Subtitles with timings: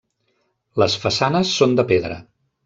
[0.83, 2.19] Les façanes són de pedra.